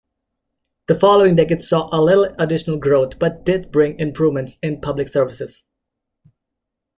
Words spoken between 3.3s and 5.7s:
did bring improvements in public services.